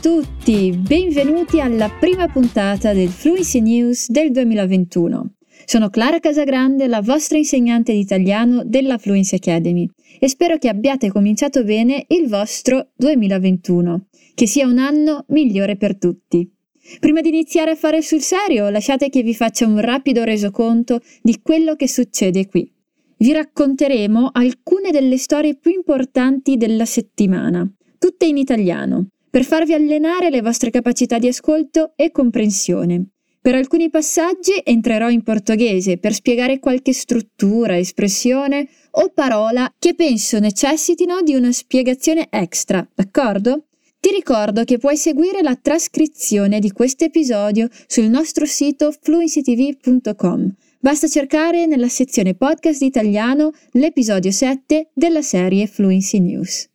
tutti, 0.00 0.72
benvenuti 0.72 1.60
alla 1.60 1.90
prima 1.90 2.26
puntata 2.26 2.94
del 2.94 3.10
Fluency 3.10 3.60
News 3.60 4.08
del 4.08 4.30
2021. 4.30 5.34
Sono 5.66 5.90
Clara 5.90 6.20
Casagrande, 6.20 6.86
la 6.86 7.02
vostra 7.02 7.36
insegnante 7.36 7.92
di 7.92 7.98
italiano 7.98 8.62
della 8.64 8.96
Fluency 8.96 9.36
Academy 9.36 9.86
e 10.18 10.26
spero 10.26 10.56
che 10.56 10.70
abbiate 10.70 11.10
cominciato 11.10 11.64
bene 11.64 12.06
il 12.08 12.28
vostro 12.28 12.88
2021, 12.96 14.06
che 14.34 14.46
sia 14.46 14.66
un 14.66 14.78
anno 14.78 15.26
migliore 15.28 15.76
per 15.76 15.98
tutti. 15.98 16.50
Prima 16.98 17.20
di 17.20 17.28
iniziare 17.28 17.72
a 17.72 17.76
fare 17.76 18.00
sul 18.00 18.20
serio, 18.20 18.70
lasciate 18.70 19.10
che 19.10 19.22
vi 19.22 19.34
faccia 19.34 19.66
un 19.66 19.80
rapido 19.82 20.24
resoconto 20.24 21.02
di 21.20 21.40
quello 21.42 21.76
che 21.76 21.88
succede 21.88 22.46
qui. 22.46 22.72
Vi 23.18 23.32
racconteremo 23.32 24.30
alcune 24.32 24.92
delle 24.92 25.18
storie 25.18 25.56
più 25.56 25.72
importanti 25.72 26.56
della 26.56 26.86
settimana, 26.86 27.70
tutte 27.98 28.24
in 28.24 28.38
italiano 28.38 29.08
per 29.30 29.44
farvi 29.44 29.72
allenare 29.72 30.28
le 30.28 30.42
vostre 30.42 30.70
capacità 30.70 31.18
di 31.18 31.28
ascolto 31.28 31.92
e 31.96 32.10
comprensione. 32.10 33.10
Per 33.42 33.54
alcuni 33.54 33.88
passaggi 33.88 34.60
entrerò 34.62 35.08
in 35.08 35.22
portoghese 35.22 35.96
per 35.96 36.12
spiegare 36.12 36.58
qualche 36.58 36.92
struttura, 36.92 37.78
espressione 37.78 38.68
o 38.92 39.10
parola 39.14 39.72
che 39.78 39.94
penso 39.94 40.38
necessitino 40.38 41.22
di 41.22 41.34
una 41.34 41.50
spiegazione 41.50 42.26
extra, 42.28 42.86
d'accordo? 42.94 43.64
Ti 43.98 44.10
ricordo 44.10 44.64
che 44.64 44.78
puoi 44.78 44.96
seguire 44.96 45.40
la 45.40 45.56
trascrizione 45.56 46.58
di 46.58 46.70
questo 46.72 47.04
episodio 47.04 47.68
sul 47.86 48.08
nostro 48.08 48.44
sito 48.44 48.92
fluencytv.com. 48.98 50.54
Basta 50.78 51.06
cercare 51.06 51.66
nella 51.66 51.88
sezione 51.88 52.34
podcast 52.34 52.82
italiano 52.82 53.52
l'episodio 53.72 54.30
7 54.30 54.90
della 54.94 55.22
serie 55.22 55.66
Fluency 55.66 56.18
News. 56.18 56.68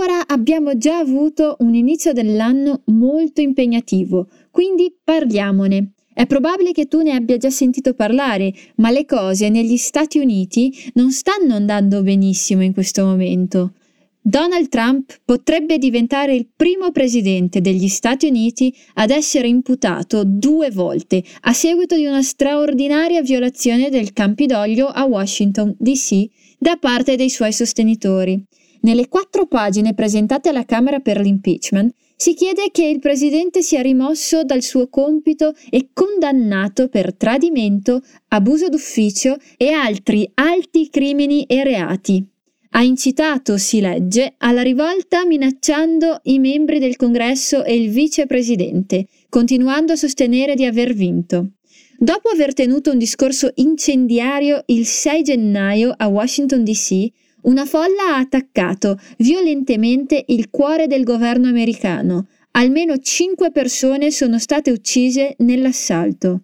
Ora 0.00 0.26
abbiamo 0.26 0.78
già 0.78 0.96
avuto 0.96 1.56
un 1.58 1.74
inizio 1.74 2.14
dell'anno 2.14 2.80
molto 2.86 3.42
impegnativo, 3.42 4.28
quindi 4.50 4.96
parliamone. 5.04 5.92
È 6.14 6.24
probabile 6.24 6.72
che 6.72 6.86
tu 6.86 7.02
ne 7.02 7.12
abbia 7.12 7.36
già 7.36 7.50
sentito 7.50 7.92
parlare, 7.92 8.50
ma 8.76 8.90
le 8.90 9.04
cose 9.04 9.50
negli 9.50 9.76
Stati 9.76 10.18
Uniti 10.18 10.74
non 10.94 11.12
stanno 11.12 11.52
andando 11.54 12.02
benissimo 12.02 12.62
in 12.62 12.72
questo 12.72 13.04
momento. 13.04 13.74
Donald 14.22 14.70
Trump 14.70 15.20
potrebbe 15.22 15.76
diventare 15.76 16.34
il 16.34 16.48
primo 16.56 16.92
presidente 16.92 17.60
degli 17.60 17.88
Stati 17.88 18.26
Uniti 18.26 18.74
ad 18.94 19.10
essere 19.10 19.48
imputato 19.48 20.22
due 20.24 20.70
volte 20.70 21.22
a 21.42 21.52
seguito 21.52 21.94
di 21.96 22.06
una 22.06 22.22
straordinaria 22.22 23.20
violazione 23.20 23.90
del 23.90 24.14
Campidoglio 24.14 24.86
a 24.86 25.04
Washington, 25.04 25.76
D.C. 25.78 26.26
da 26.58 26.78
parte 26.80 27.16
dei 27.16 27.28
suoi 27.28 27.52
sostenitori. 27.52 28.42
Nelle 28.82 29.08
quattro 29.08 29.46
pagine 29.46 29.92
presentate 29.92 30.48
alla 30.48 30.64
Camera 30.64 31.00
per 31.00 31.20
l'impeachment 31.20 31.92
si 32.16 32.34
chiede 32.34 32.70
che 32.70 32.84
il 32.84 32.98
Presidente 32.98 33.62
sia 33.62 33.82
rimosso 33.82 34.42
dal 34.44 34.62
suo 34.62 34.88
compito 34.88 35.54
e 35.68 35.88
condannato 35.92 36.88
per 36.88 37.14
tradimento, 37.14 38.02
abuso 38.28 38.68
d'ufficio 38.68 39.36
e 39.56 39.72
altri 39.72 40.30
alti 40.34 40.88
crimini 40.90 41.44
e 41.44 41.64
reati. 41.64 42.26
Ha 42.72 42.82
incitato, 42.82 43.58
si 43.58 43.80
legge, 43.80 44.34
alla 44.38 44.62
rivolta 44.62 45.26
minacciando 45.26 46.20
i 46.24 46.38
membri 46.38 46.78
del 46.78 46.96
Congresso 46.96 47.64
e 47.64 47.74
il 47.74 47.90
vicepresidente, 47.90 49.06
continuando 49.28 49.92
a 49.92 49.96
sostenere 49.96 50.54
di 50.54 50.64
aver 50.64 50.94
vinto. 50.94 51.52
Dopo 51.98 52.28
aver 52.28 52.54
tenuto 52.54 52.92
un 52.92 52.98
discorso 52.98 53.50
incendiario 53.56 54.62
il 54.66 54.86
6 54.86 55.22
gennaio 55.22 55.92
a 55.96 56.06
Washington 56.06 56.64
DC, 56.64 57.08
una 57.42 57.64
folla 57.64 58.14
ha 58.14 58.18
attaccato 58.18 58.98
violentemente 59.18 60.24
il 60.28 60.50
cuore 60.50 60.86
del 60.86 61.04
governo 61.04 61.48
americano. 61.48 62.26
Almeno 62.52 62.98
cinque 62.98 63.50
persone 63.50 64.10
sono 64.10 64.38
state 64.38 64.70
uccise 64.70 65.34
nell'assalto. 65.38 66.42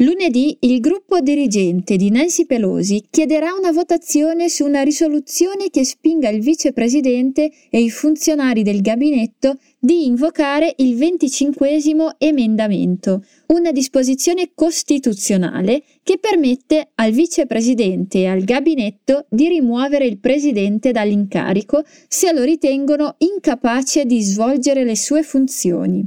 Lunedì 0.00 0.56
il 0.60 0.78
gruppo 0.78 1.18
dirigente 1.18 1.96
di 1.96 2.10
Nancy 2.10 2.46
Pelosi 2.46 3.02
chiederà 3.10 3.52
una 3.52 3.72
votazione 3.72 4.48
su 4.48 4.64
una 4.64 4.82
risoluzione 4.82 5.70
che 5.70 5.84
spinga 5.84 6.28
il 6.28 6.40
vicepresidente 6.40 7.50
e 7.68 7.80
i 7.80 7.90
funzionari 7.90 8.62
del 8.62 8.80
gabinetto 8.80 9.58
di 9.80 10.06
invocare 10.06 10.74
il 10.78 10.96
25 10.96 11.80
emendamento, 12.18 13.24
una 13.48 13.70
disposizione 13.70 14.50
costituzionale 14.54 15.82
che 16.02 16.18
permette 16.18 16.90
al 16.96 17.12
vicepresidente 17.12 18.18
e 18.18 18.26
al 18.26 18.42
gabinetto 18.42 19.26
di 19.28 19.48
rimuovere 19.48 20.06
il 20.06 20.18
presidente 20.18 20.90
dall'incarico 20.90 21.84
se 22.08 22.32
lo 22.32 22.42
ritengono 22.42 23.14
incapace 23.18 24.04
di 24.04 24.20
svolgere 24.20 24.84
le 24.84 24.96
sue 24.96 25.22
funzioni. 25.22 26.06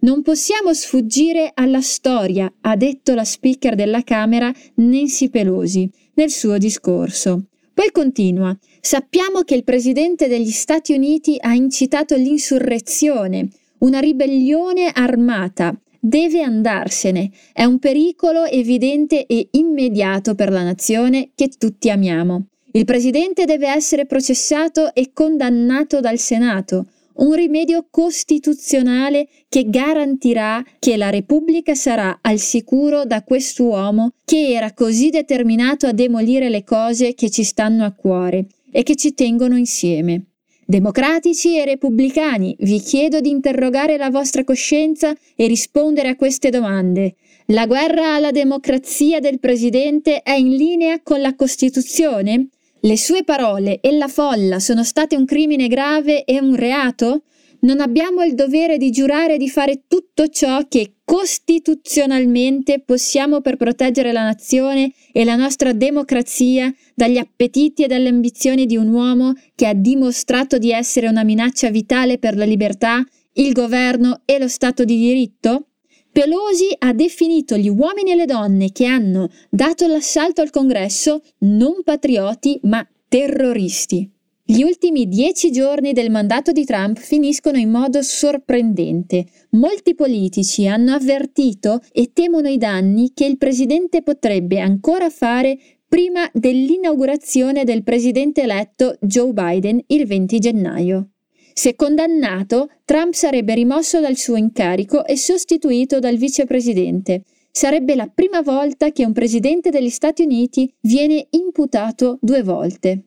Non 0.00 0.22
possiamo 0.22 0.74
sfuggire 0.74 1.52
alla 1.54 1.80
storia, 1.80 2.52
ha 2.60 2.76
detto 2.76 3.14
la 3.14 3.24
speaker 3.24 3.74
della 3.74 4.02
Camera 4.02 4.52
Nancy 4.74 5.30
Pelosi 5.30 5.88
nel 6.14 6.30
suo 6.30 6.58
discorso. 6.58 7.46
Poi 7.74 7.90
continua. 7.90 8.56
Sappiamo 8.80 9.40
che 9.40 9.56
il 9.56 9.64
presidente 9.64 10.28
degli 10.28 10.52
Stati 10.52 10.94
Uniti 10.94 11.36
ha 11.40 11.54
incitato 11.54 12.14
l'insurrezione, 12.14 13.48
una 13.78 13.98
ribellione 13.98 14.92
armata. 14.94 15.76
Deve 15.98 16.42
andarsene. 16.42 17.30
È 17.52 17.64
un 17.64 17.80
pericolo 17.80 18.44
evidente 18.44 19.26
e 19.26 19.48
immediato 19.52 20.36
per 20.36 20.52
la 20.52 20.62
nazione 20.62 21.30
che 21.34 21.48
tutti 21.48 21.90
amiamo. 21.90 22.46
Il 22.72 22.84
presidente 22.84 23.44
deve 23.44 23.68
essere 23.68 24.06
processato 24.06 24.94
e 24.94 25.10
condannato 25.12 25.98
dal 25.98 26.18
Senato 26.18 26.86
un 27.16 27.32
rimedio 27.32 27.86
costituzionale 27.90 29.28
che 29.48 29.68
garantirà 29.68 30.64
che 30.78 30.96
la 30.96 31.10
Repubblica 31.10 31.74
sarà 31.74 32.18
al 32.20 32.38
sicuro 32.38 33.04
da 33.04 33.22
quest'uomo 33.22 34.12
che 34.24 34.48
era 34.48 34.72
così 34.72 35.10
determinato 35.10 35.86
a 35.86 35.92
demolire 35.92 36.48
le 36.48 36.64
cose 36.64 37.14
che 37.14 37.30
ci 37.30 37.44
stanno 37.44 37.84
a 37.84 37.92
cuore 37.92 38.46
e 38.70 38.82
che 38.82 38.96
ci 38.96 39.14
tengono 39.14 39.56
insieme. 39.56 40.26
Democratici 40.66 41.58
e 41.58 41.64
repubblicani, 41.66 42.56
vi 42.60 42.80
chiedo 42.80 43.20
di 43.20 43.28
interrogare 43.28 43.98
la 43.98 44.08
vostra 44.08 44.44
coscienza 44.44 45.14
e 45.36 45.46
rispondere 45.46 46.08
a 46.08 46.16
queste 46.16 46.48
domande. 46.48 47.16
La 47.48 47.66
guerra 47.66 48.14
alla 48.14 48.30
democrazia 48.30 49.20
del 49.20 49.38
Presidente 49.38 50.22
è 50.22 50.32
in 50.32 50.56
linea 50.56 51.02
con 51.02 51.20
la 51.20 51.34
Costituzione? 51.34 52.48
Le 52.84 52.98
sue 52.98 53.24
parole 53.24 53.80
e 53.80 53.96
la 53.96 54.08
folla 54.08 54.58
sono 54.58 54.84
state 54.84 55.16
un 55.16 55.24
crimine 55.24 55.68
grave 55.68 56.24
e 56.24 56.38
un 56.38 56.54
reato? 56.54 57.22
Non 57.60 57.80
abbiamo 57.80 58.22
il 58.22 58.34
dovere 58.34 58.76
di 58.76 58.90
giurare 58.90 59.38
di 59.38 59.48
fare 59.48 59.84
tutto 59.88 60.28
ciò 60.28 60.60
che 60.68 60.96
costituzionalmente 61.02 62.82
possiamo 62.84 63.40
per 63.40 63.56
proteggere 63.56 64.12
la 64.12 64.24
nazione 64.24 64.92
e 65.12 65.24
la 65.24 65.34
nostra 65.34 65.72
democrazia 65.72 66.70
dagli 66.94 67.16
appetiti 67.16 67.84
e 67.84 67.86
dalle 67.86 68.10
ambizioni 68.10 68.66
di 68.66 68.76
un 68.76 68.88
uomo 68.88 69.32
che 69.54 69.66
ha 69.66 69.72
dimostrato 69.72 70.58
di 70.58 70.70
essere 70.70 71.08
una 71.08 71.24
minaccia 71.24 71.70
vitale 71.70 72.18
per 72.18 72.36
la 72.36 72.44
libertà, 72.44 73.02
il 73.36 73.52
governo 73.54 74.20
e 74.26 74.38
lo 74.38 74.48
Stato 74.48 74.84
di 74.84 74.98
diritto? 74.98 75.68
Pelosi 76.14 76.68
ha 76.78 76.92
definito 76.92 77.56
gli 77.56 77.68
uomini 77.68 78.12
e 78.12 78.14
le 78.14 78.24
donne 78.24 78.70
che 78.70 78.86
hanno 78.86 79.30
dato 79.50 79.88
l'assalto 79.88 80.42
al 80.42 80.50
congresso 80.50 81.22
non 81.38 81.82
patrioti 81.82 82.60
ma 82.62 82.88
terroristi. 83.08 84.08
Gli 84.44 84.62
ultimi 84.62 85.08
dieci 85.08 85.50
giorni 85.50 85.92
del 85.92 86.12
mandato 86.12 86.52
di 86.52 86.64
Trump 86.64 87.00
finiscono 87.00 87.58
in 87.58 87.68
modo 87.68 88.00
sorprendente. 88.00 89.26
Molti 89.50 89.96
politici 89.96 90.68
hanno 90.68 90.92
avvertito 90.92 91.80
e 91.90 92.12
temono 92.12 92.46
i 92.46 92.58
danni 92.58 93.10
che 93.12 93.24
il 93.24 93.36
presidente 93.36 94.04
potrebbe 94.04 94.60
ancora 94.60 95.10
fare 95.10 95.58
prima 95.88 96.30
dell'inaugurazione 96.32 97.64
del 97.64 97.82
presidente 97.82 98.42
eletto 98.42 98.96
Joe 99.00 99.32
Biden 99.32 99.82
il 99.88 100.06
20 100.06 100.38
gennaio. 100.38 101.08
Se 101.56 101.76
condannato, 101.76 102.68
Trump 102.84 103.12
sarebbe 103.12 103.54
rimosso 103.54 104.00
dal 104.00 104.16
suo 104.16 104.34
incarico 104.34 105.06
e 105.06 105.16
sostituito 105.16 106.00
dal 106.00 106.16
vicepresidente. 106.16 107.22
Sarebbe 107.52 107.94
la 107.94 108.10
prima 108.12 108.42
volta 108.42 108.90
che 108.90 109.04
un 109.04 109.12
presidente 109.12 109.70
degli 109.70 109.88
Stati 109.88 110.24
Uniti 110.24 110.68
viene 110.80 111.28
imputato 111.30 112.18
due 112.20 112.42
volte. 112.42 113.02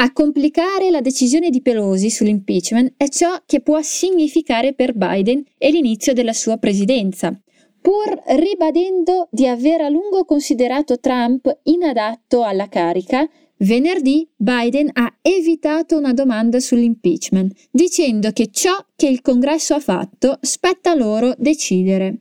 A 0.00 0.12
complicare 0.12 0.90
la 0.90 1.00
decisione 1.00 1.50
di 1.50 1.62
Pelosi 1.62 2.10
sull'impeachment 2.10 2.94
è 2.96 3.08
ciò 3.08 3.40
che 3.46 3.60
può 3.60 3.80
significare 3.80 4.74
per 4.74 4.94
Biden 4.94 5.44
e 5.56 5.70
l'inizio 5.70 6.12
della 6.12 6.32
sua 6.32 6.56
presidenza. 6.56 7.40
Pur 7.80 8.20
ribadendo 8.26 9.28
di 9.30 9.46
aver 9.46 9.82
a 9.82 9.88
lungo 9.88 10.24
considerato 10.24 10.98
Trump 10.98 11.48
inadatto 11.62 12.42
alla 12.42 12.68
carica, 12.68 13.28
Venerdì 13.60 14.28
Biden 14.36 14.88
ha 14.92 15.18
evitato 15.20 15.96
una 15.96 16.12
domanda 16.12 16.60
sull'impeachment, 16.60 17.52
dicendo 17.72 18.30
che 18.30 18.50
ciò 18.52 18.72
che 18.94 19.08
il 19.08 19.20
Congresso 19.20 19.74
ha 19.74 19.80
fatto 19.80 20.38
spetta 20.40 20.94
loro 20.94 21.34
decidere. 21.36 22.20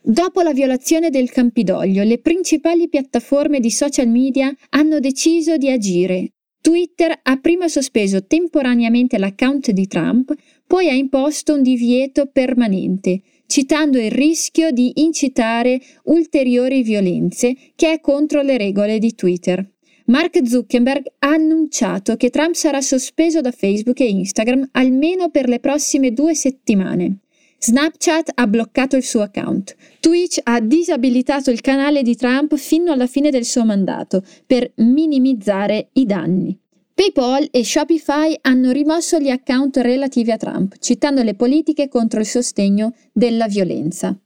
Dopo 0.00 0.40
la 0.40 0.54
violazione 0.54 1.10
del 1.10 1.30
Campidoglio, 1.30 2.02
le 2.02 2.18
principali 2.18 2.88
piattaforme 2.88 3.60
di 3.60 3.70
social 3.70 4.08
media 4.08 4.50
hanno 4.70 5.00
deciso 5.00 5.58
di 5.58 5.70
agire. 5.70 6.32
Twitter 6.62 7.18
ha 7.22 7.36
prima 7.36 7.68
sospeso 7.68 8.24
temporaneamente 8.24 9.18
l'account 9.18 9.70
di 9.72 9.86
Trump, 9.86 10.32
poi 10.66 10.88
ha 10.88 10.94
imposto 10.94 11.54
un 11.54 11.62
divieto 11.62 12.26
permanente, 12.32 13.20
citando 13.46 13.98
il 13.98 14.10
rischio 14.10 14.70
di 14.70 14.92
incitare 14.96 15.78
ulteriori 16.04 16.82
violenze 16.82 17.54
che 17.74 17.92
è 17.92 18.00
contro 18.00 18.40
le 18.40 18.56
regole 18.56 18.98
di 18.98 19.14
Twitter. 19.14 19.70
Mark 20.10 20.44
Zuckerberg 20.44 21.06
ha 21.20 21.28
annunciato 21.28 22.16
che 22.16 22.30
Trump 22.30 22.54
sarà 22.54 22.80
sospeso 22.80 23.40
da 23.40 23.52
Facebook 23.52 24.00
e 24.00 24.08
Instagram 24.08 24.70
almeno 24.72 25.30
per 25.30 25.48
le 25.48 25.60
prossime 25.60 26.12
due 26.12 26.34
settimane. 26.34 27.18
Snapchat 27.60 28.32
ha 28.34 28.48
bloccato 28.48 28.96
il 28.96 29.04
suo 29.04 29.22
account. 29.22 29.76
Twitch 30.00 30.40
ha 30.42 30.58
disabilitato 30.58 31.52
il 31.52 31.60
canale 31.60 32.02
di 32.02 32.16
Trump 32.16 32.56
fino 32.56 32.90
alla 32.90 33.06
fine 33.06 33.30
del 33.30 33.44
suo 33.44 33.64
mandato 33.64 34.24
per 34.44 34.72
minimizzare 34.78 35.90
i 35.92 36.04
danni. 36.06 36.58
PayPal 36.92 37.46
e 37.52 37.64
Shopify 37.64 38.36
hanno 38.40 38.72
rimosso 38.72 39.20
gli 39.20 39.30
account 39.30 39.76
relativi 39.76 40.32
a 40.32 40.36
Trump, 40.36 40.74
citando 40.80 41.22
le 41.22 41.34
politiche 41.34 41.88
contro 41.88 42.18
il 42.18 42.26
sostegno 42.26 42.94
della 43.12 43.46
violenza. 43.46 44.18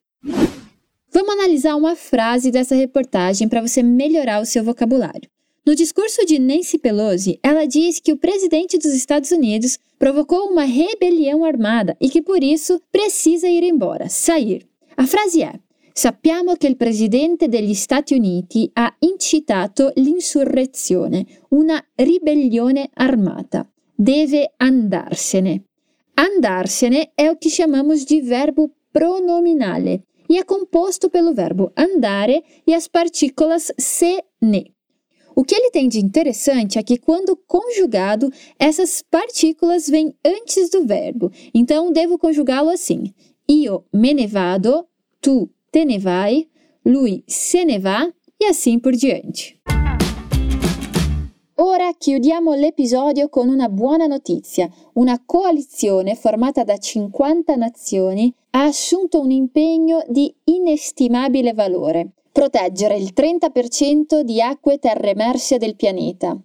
Vamos 1.13 1.35
analisar 1.35 1.75
uma 1.75 1.95
frase 1.95 2.51
dessa 2.51 2.75
reportagem 2.75 3.49
para 3.49 3.61
você 3.61 3.83
melhorar 3.83 4.41
o 4.41 4.47
seu 4.47 4.65
vocabulário. 4.65 5.29
No 5.67 5.75
discurso 5.75 6.27
de 6.27 6.39
Nancy 6.39 6.77
Pelosi, 6.77 7.39
ela 7.43 7.67
diz 7.67 7.99
que 7.99 8.13
o 8.13 8.19
presidente 8.19 8.77
dos 8.77 8.93
Estados 8.93 9.31
Unidos 9.31 9.79
provocou 9.99 10.51
uma 10.51 10.65
rebelião 10.65 11.43
armada 11.43 11.97
e 11.99 12.11
que 12.11 12.21
por 12.21 12.45
isso 12.45 12.83
precisa 12.93 13.49
ir 13.49 13.63
embora, 13.63 14.11
sair. 14.11 14.67
A 14.95 15.07
frase 15.07 15.43
é: 15.43 15.59
Sappiamo 15.95 16.57
che 16.57 16.67
il 16.67 16.77
presidente 16.77 17.49
degli 17.49 17.73
Stati 17.73 18.13
Uniti 18.13 18.69
ha 18.75 18.95
incitato 18.99 19.91
l'insurrezione, 19.97 21.25
una 21.51 21.83
ribellione 21.95 22.91
armata. 22.93 23.67
Deve 23.95 24.53
andarsene. 24.59 25.63
Andarsene 26.15 27.13
è 27.15 27.31
o 27.31 27.39
che 27.39 27.49
chamamos 27.51 28.05
de 28.05 28.21
verbo 28.21 28.71
pronominale 28.91 30.03
e 30.27 30.39
è 30.39 30.45
composto 30.45 31.09
pelo 31.09 31.33
verbo 31.33 31.71
andare 31.75 32.43
e 32.65 32.75
as 32.75 32.89
partículas 32.89 33.73
se, 33.77 34.27
ne. 34.41 34.74
O 35.37 35.43
que 35.43 35.55
ele 35.55 35.71
tem 35.71 35.89
de 35.89 35.99
interessante 35.99 36.79
é 36.79 36.83
que, 36.83 36.97
quando 36.97 37.37
conjugado, 37.37 38.31
essas 38.57 39.03
partículas 39.03 39.89
vêm 39.89 40.15
antes 40.25 40.71
do 40.71 40.87
verbo. 40.87 41.31
Então, 41.53 41.91
devo 41.91 42.17
conjugá-lo 42.17 42.71
assim: 42.71 43.13
Io 43.49 43.85
me 43.93 44.15
ne 44.15 44.29
vado, 44.29 44.87
tu 45.21 45.51
te 45.73 45.85
ne 45.85 45.99
vai, 45.99 46.47
lui 46.85 47.25
se 47.27 47.65
ne 47.65 47.79
va 47.79 48.09
e 48.41 48.47
assim 48.47 48.79
por 48.79 48.93
diante. 48.95 49.59
Ora 51.57 51.93
chiudiamo 51.95 52.55
l'episodio 52.55 53.29
con 53.29 53.49
una 53.49 53.69
buona 53.69 54.07
notizia. 54.07 54.69
Una 54.95 55.21
coalizione 55.25 56.15
formata 56.15 56.65
da 56.65 56.77
50 56.77 57.55
nazioni 57.57 58.33
ha 58.51 58.65
assunto 58.65 59.21
un 59.21 59.31
impegno 59.31 60.05
di 60.09 60.35
inestimabile 60.45 61.53
valore 61.53 62.13
proteggere 62.35 62.97
il 62.97 63.13
30% 63.15 64.23
di 64.23 64.43
acque 64.43 64.81
terremerse 64.81 65.57
del 65.57 65.77
pianeta. 65.77 66.37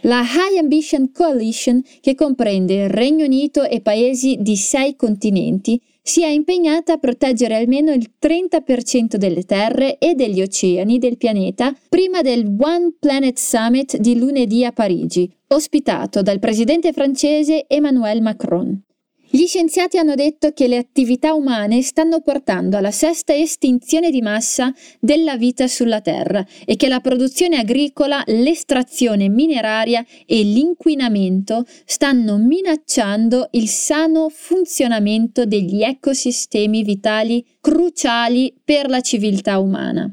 La 0.00 0.22
High 0.22 0.58
Ambition 0.58 1.12
Coalition, 1.12 1.80
che 2.00 2.16
comprende 2.16 2.74
il 2.74 2.88
Regno 2.88 3.24
Unito 3.24 3.62
e 3.62 3.80
paesi 3.80 4.38
di 4.40 4.56
sei 4.56 4.96
continenti, 4.96 5.80
si 6.02 6.22
è 6.22 6.26
impegnata 6.26 6.94
a 6.94 6.98
proteggere 6.98 7.54
almeno 7.54 7.92
il 7.92 8.10
30% 8.20 9.14
delle 9.14 9.44
terre 9.44 9.98
e 9.98 10.14
degli 10.14 10.42
oceani 10.42 10.98
del 10.98 11.16
pianeta 11.16 11.72
prima 11.88 12.22
del 12.22 12.52
One 12.58 12.96
Planet 12.98 13.38
Summit 13.38 13.98
di 13.98 14.18
lunedì 14.18 14.64
a 14.64 14.72
Parigi, 14.72 15.32
ospitato 15.48 16.22
dal 16.22 16.40
presidente 16.40 16.92
francese 16.92 17.66
Emmanuel 17.68 18.20
Macron. 18.20 18.85
Gli 19.28 19.46
scienziati 19.46 19.98
hanno 19.98 20.14
detto 20.14 20.52
che 20.52 20.68
le 20.68 20.76
attività 20.76 21.34
umane 21.34 21.82
stanno 21.82 22.20
portando 22.20 22.76
alla 22.76 22.92
sesta 22.92 23.34
estinzione 23.34 24.10
di 24.10 24.22
massa 24.22 24.72
della 25.00 25.36
vita 25.36 25.66
sulla 25.66 26.00
Terra 26.00 26.46
e 26.64 26.76
che 26.76 26.88
la 26.88 27.00
produzione 27.00 27.58
agricola, 27.58 28.22
l'estrazione 28.26 29.28
mineraria 29.28 30.04
e 30.26 30.42
l'inquinamento 30.42 31.64
stanno 31.84 32.38
minacciando 32.38 33.48
il 33.52 33.68
sano 33.68 34.28
funzionamento 34.28 35.44
degli 35.44 35.82
ecosistemi 35.82 36.84
vitali 36.84 37.44
cruciali 37.60 38.54
per 38.64 38.88
la 38.88 39.00
civiltà 39.00 39.58
umana. 39.58 40.08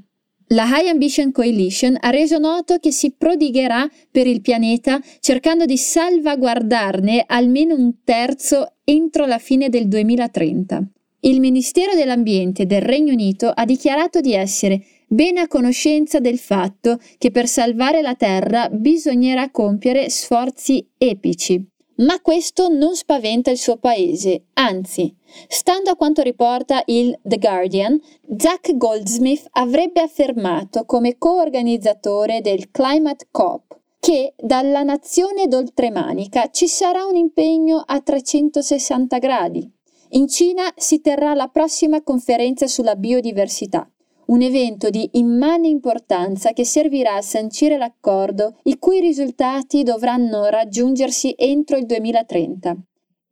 La 0.54 0.68
High 0.68 0.88
Ambition 0.88 1.32
Coalition 1.32 1.98
ha 2.00 2.12
reso 2.12 2.38
noto 2.38 2.78
che 2.78 2.92
si 2.92 3.16
prodigherà 3.18 3.90
per 4.12 4.28
il 4.28 4.42
pianeta 4.42 5.02
cercando 5.20 5.66
di 5.66 5.78
salvaguardarne 5.78 7.24
almeno 7.26 7.74
un 7.74 8.04
terzo 8.04 8.74
entro 8.84 9.26
la 9.26 9.40
fine 9.40 9.70
del 9.70 9.88
2030. 9.88 10.84
Il 11.22 11.40
Ministero 11.40 11.96
dell'Ambiente 11.96 12.68
del 12.68 12.84
Regno 12.84 13.14
Unito 13.14 13.50
ha 13.50 13.66
dichiarato 13.66 14.22
di 14.22 14.36
essere 14.36 14.84
bene 15.08 15.40
a 15.40 15.48
conoscenza 15.48 16.20
del 16.20 16.38
fatto 16.38 17.00
che 17.18 17.32
per 17.32 17.48
salvare 17.48 18.04
la 18.04 18.14
Terra 18.14 18.70
bisognerà 18.70 19.50
compiere 19.50 20.12
sforzi 20.12 20.88
epici. 21.00 21.73
Ma 21.96 22.20
questo 22.22 22.70
non 22.70 22.96
spaventa 22.96 23.52
il 23.52 23.58
suo 23.58 23.78
paese, 23.78 24.46
anzi, 24.54 25.16
stando 25.48 25.92
a 25.92 25.96
quanto 25.96 26.24
riporta 26.24 26.82
il 26.88 27.18
The 27.22 27.38
Guardian, 27.38 28.00
Zach 28.36 28.76
Goldsmith 28.76 29.46
avrebbe 29.52 30.02
affermato 30.02 30.86
come 30.86 31.18
coorganizzatore 31.20 32.42
del 32.42 32.72
Climate 32.72 33.28
COP 33.30 33.78
che 34.00 34.34
dalla 34.38 34.84
nazione 34.84 35.48
d'oltremanica 35.48 36.50
ci 36.50 36.68
sarà 36.68 37.06
un 37.06 37.16
impegno 37.16 37.82
a 37.86 38.02
360 38.02 39.18
gradi. 39.20 39.72
In 40.10 40.28
Cina 40.28 40.74
si 40.76 41.00
terrà 41.00 41.34
la 41.34 41.48
prossima 41.48 42.04
conferenza 42.04 42.68
sulla 42.68 42.96
biodiversità 42.96 43.88
un 44.28 44.42
evento 44.42 44.90
di 44.90 45.10
immane 45.14 45.68
importanza 45.68 46.54
che 46.54 46.66
servirà 46.66 47.16
a 47.16 47.22
sancire 47.22 47.78
l'accordo 47.78 48.58
i 48.64 48.78
cui 48.78 49.00
risultati 49.00 49.84
dovranno 49.84 50.46
raggiungersi 50.46 51.34
entro 51.38 51.78
il 51.78 51.86
2030. 51.86 52.78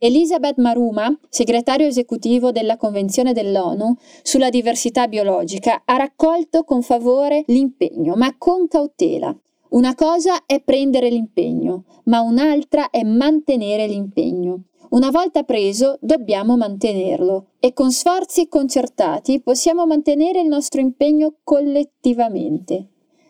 Elisabeth 0.03 0.57
Maruma, 0.57 1.15
segretario 1.29 1.85
esecutivo 1.85 2.51
della 2.51 2.75
Convenzione 2.75 3.33
dell'ONU 3.33 3.95
sulla 4.23 4.49
diversità 4.49 5.07
biologica, 5.07 5.83
ha 5.85 5.95
raccolto 5.95 6.63
con 6.63 6.81
favore 6.81 7.43
l'impegno, 7.47 8.15
ma 8.15 8.35
con 8.35 8.67
cautela. 8.67 9.35
Una 9.69 9.93
cosa 9.93 10.45
è 10.47 10.59
prendere 10.59 11.09
l'impegno, 11.09 11.83
ma 12.05 12.21
un'altra 12.21 12.89
è 12.89 13.03
mantenere 13.03 13.85
l'impegno. 13.85 14.63
Una 14.91 15.09
volta 15.09 15.43
preso, 15.43 15.97
dobbiamo 16.01 16.57
mantenerlo 16.57 17.51
e 17.61 17.71
con 17.71 17.93
sforzi 17.93 18.49
concertati 18.49 19.39
possiamo 19.39 19.85
mantenere 19.85 20.41
il 20.41 20.47
nostro 20.47 20.81
impegno 20.81 21.35
collettivamente. 21.45 22.87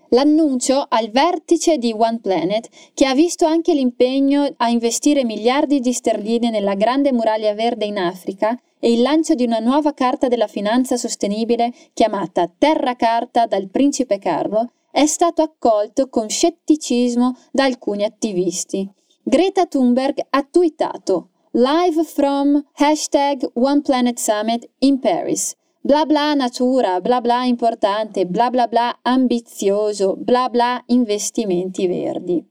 L'annuncio 0.09 0.83
al 0.89 1.11
vertice 1.11 1.77
di 1.77 1.93
One 1.95 2.17
Planet, 2.19 2.67
che 2.95 3.05
ha 3.05 3.13
visto 3.13 3.45
anche 3.45 3.75
l'impegno 3.75 4.51
a 4.57 4.69
investire 4.69 5.23
miliardi 5.23 5.79
di 5.79 5.93
sterline 5.93 6.49
nella 6.49 6.73
grande 6.73 7.13
muraglia 7.13 7.53
verde 7.53 7.85
in 7.85 7.99
Africa 7.99 8.59
e 8.79 8.91
il 8.91 9.03
lancio 9.03 9.35
di 9.35 9.43
una 9.43 9.59
nuova 9.59 9.93
carta 9.93 10.27
della 10.27 10.47
finanza 10.47 10.97
sostenibile 10.97 11.71
chiamata 11.93 12.51
Terra 12.57 12.95
Carta 12.95 13.45
dal 13.45 13.69
principe 13.69 14.17
Carlo, 14.17 14.71
è 14.89 15.05
stato 15.05 15.43
accolto 15.43 16.09
con 16.09 16.27
scetticismo 16.27 17.35
da 17.51 17.65
alcuni 17.65 18.03
attivisti. 18.03 18.89
Greta 19.21 19.67
Thunberg 19.67 20.25
ha 20.31 20.41
twittato 20.49 21.27
Live 21.53 22.05
from 22.05 22.63
hashtag 22.79 23.43
One 23.55 23.81
Planet 23.81 24.17
Summit 24.17 24.69
in 24.79 25.01
Paris. 25.01 25.53
Bla 25.81 26.05
bla 26.05 26.33
natura, 26.33 27.01
bla 27.01 27.19
bla 27.19 27.43
importante, 27.43 28.25
bla 28.25 28.49
bla 28.49 28.67
bla 28.67 28.99
ambizioso, 29.01 30.15
bla 30.15 30.47
bla 30.47 30.81
investimenti 30.85 31.87
verdi. 31.87 32.41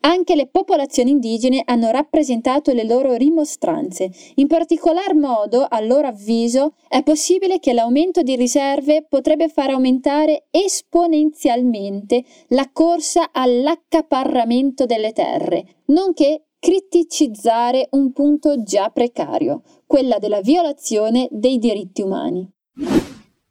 Anche 0.00 0.34
le 0.34 0.48
popolazioni 0.48 1.12
indigene 1.12 1.62
hanno 1.64 1.90
rappresentato 1.90 2.74
le 2.74 2.84
loro 2.84 3.14
rimostranze. 3.14 4.10
In 4.34 4.48
particolar 4.48 5.14
modo, 5.14 5.64
a 5.66 5.80
loro 5.80 6.08
avviso, 6.08 6.74
è 6.88 7.02
possibile 7.02 7.58
che 7.58 7.72
l'aumento 7.72 8.20
di 8.20 8.36
riserve 8.36 9.06
potrebbe 9.08 9.48
far 9.48 9.70
aumentare 9.70 10.44
esponenzialmente 10.50 12.22
la 12.48 12.68
corsa 12.70 13.30
all'accaparramento 13.32 14.84
delle 14.84 15.12
terre, 15.12 15.64
nonché 15.86 16.42
criticizzare 16.62 17.88
un 17.90 18.12
punto 18.12 18.62
già 18.62 18.88
precario, 18.88 19.62
quella 19.84 20.18
della 20.18 20.40
violazione 20.40 21.26
dei 21.32 21.58
diritti 21.58 22.02
umani. 22.02 22.48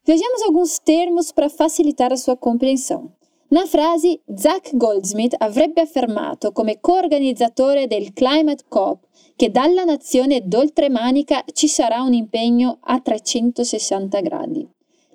Vejamos 0.06 0.42
alguns 0.46 0.80
termos 0.80 1.34
para 1.34 1.50
facilitar 1.50 2.14
a 2.14 2.16
sua 2.16 2.38
compreensão. 2.38 3.12
Na 3.50 3.66
frase, 3.66 4.22
Zach 4.34 4.72
Goldsmith 4.78 5.36
avrebbe 5.38 5.82
affermato 5.82 6.54
come 6.54 6.80
coorganizzatore 6.80 7.86
del 7.86 8.14
Climate 8.14 8.64
COP 8.70 9.04
che 9.36 9.52
dalla 9.52 9.84
nazione 9.84 10.42
d'oltremanica 10.46 11.44
ci 11.52 11.68
sarà 11.68 12.04
un 12.04 12.14
impegno 12.14 12.78
a 12.80 13.02
360 13.02 14.22
gradi. 14.22 14.66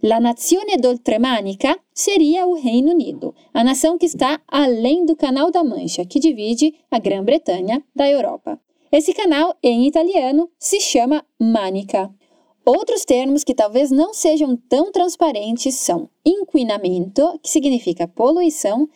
La 0.02 0.18
nazione 0.20 0.76
d'oltremanica 0.76 1.78
seria 1.90 2.46
o 2.46 2.52
Reino 2.52 2.90
Unido, 2.92 3.34
a 3.54 3.64
nação 3.64 3.96
que 3.96 4.04
está 4.04 4.40
além 4.46 5.06
do 5.06 5.16
Canal 5.16 5.50
da 5.50 5.64
Mancha, 5.64 6.04
que 6.04 6.20
divide 6.20 6.74
a 6.90 6.98
Grã-Bretanha 6.98 7.82
da 7.94 8.06
Europa. 8.06 8.60
Esse 8.92 9.14
canal, 9.14 9.56
em 9.62 9.86
italiano, 9.86 10.50
se 10.58 10.80
chama 10.80 11.24
Manica. 11.40 12.14
Outros 12.64 13.06
termos 13.06 13.42
que 13.42 13.54
talvez 13.54 13.90
não 13.90 14.12
sejam 14.12 14.54
tão 14.68 14.92
transparentes 14.92 15.76
são 15.76 16.10
inquinamento, 16.24 17.40
que 17.42 17.48
significa 17.48 18.06
poluição, 18.06 18.86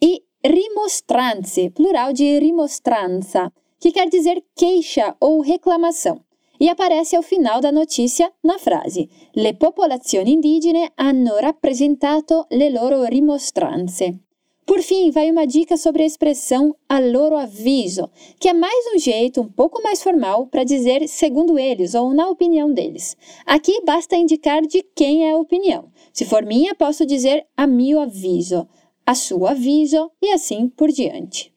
e 0.00 0.22
rimostranze, 0.44 1.70
plural 1.70 2.12
de 2.12 2.38
rimostranza, 2.38 3.50
que 3.78 3.92
quer 3.92 4.10
dizer 4.10 4.44
queixa 4.54 5.16
ou 5.18 5.40
reclamação. 5.40 6.20
E 6.60 6.68
aparece 6.68 7.16
ao 7.16 7.22
final 7.22 7.58
da 7.60 7.72
notícia 7.72 8.30
na 8.44 8.58
frase: 8.58 9.08
Le 9.34 9.54
popolazioni 9.54 10.32
indigene 10.32 10.92
hanno 10.96 11.38
rappresentato 11.40 12.46
le 12.50 12.68
loro 12.68 13.04
rimostranze. 13.04 14.20
Por 14.66 14.82
fim, 14.82 15.10
vai 15.10 15.30
uma 15.30 15.46
dica 15.46 15.76
sobre 15.76 16.02
a 16.02 16.06
expressão 16.06 16.76
a 16.88 17.00
loro 17.00 17.36
aviso, 17.36 18.08
que 18.38 18.48
é 18.48 18.52
mais 18.52 18.94
um 18.94 18.98
jeito 18.98 19.40
um 19.40 19.48
pouco 19.48 19.82
mais 19.82 20.00
formal 20.00 20.46
para 20.46 20.62
dizer 20.62 21.08
segundo 21.08 21.58
eles 21.58 21.94
ou 21.94 22.14
na 22.14 22.28
opinião 22.28 22.72
deles. 22.72 23.16
Aqui 23.44 23.82
basta 23.84 24.14
indicar 24.14 24.60
de 24.62 24.82
quem 24.94 25.26
é 25.26 25.32
a 25.32 25.38
opinião. 25.38 25.90
Se 26.12 26.24
for 26.24 26.44
minha, 26.44 26.74
posso 26.74 27.04
dizer 27.04 27.46
a 27.56 27.66
mio 27.66 27.98
aviso, 27.98 28.68
a 29.04 29.14
suo 29.14 29.46
avviso 29.46 30.08
e 30.22 30.30
assim 30.30 30.68
por 30.68 30.92
diante. 30.92 31.49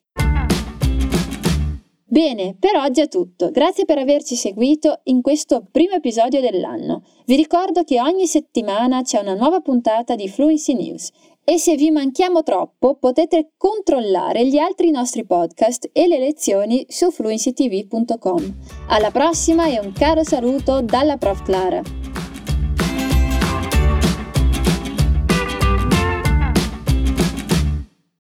Bene, 2.14 2.56
per 2.60 2.76
oggi 2.76 3.02
è 3.02 3.08
tutto. 3.08 3.50
Grazie 3.50 3.86
per 3.86 3.98
averci 3.98 4.36
seguito 4.36 5.00
in 5.06 5.24
questo 5.24 5.66
primo 5.72 5.96
episodio 5.96 6.42
dell'anno. 6.42 7.02
Vi 7.26 7.36
ricordo 7.36 7.84
che 7.84 8.00
ogni 8.00 8.28
settimana 8.28 9.02
c'è 9.02 9.20
una 9.20 9.34
nuova 9.34 9.62
puntata 9.62 10.14
di 10.14 10.30
Fluency 10.30 10.76
News 10.76 11.10
e 11.44 11.58
se 11.58 11.76
vi 11.76 11.90
manchiamo 11.90 12.44
troppo 12.44 12.98
potete 12.98 13.54
controllare 13.58 14.46
gli 14.46 14.60
altri 14.60 14.92
nostri 14.92 15.26
podcast 15.26 15.90
e 15.92 16.06
le 16.06 16.20
lezioni 16.20 16.86
su 16.88 17.10
fluencytv.com. 17.10 18.58
Alla 18.90 19.10
prossima 19.10 19.66
e 19.66 19.80
un 19.80 19.92
caro 19.92 20.24
saluto 20.24 20.84
dalla 20.84 21.18
Prof 21.18 21.42
Clara. 21.42 21.82